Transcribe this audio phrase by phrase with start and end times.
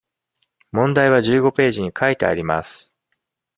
[0.71, 2.91] 問題は十五ページに書いてあります。